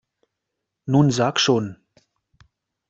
Nun 0.85 1.11
sag 1.11 1.39
schon! 1.39 1.75